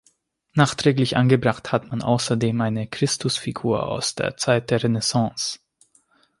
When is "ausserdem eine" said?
2.01-2.87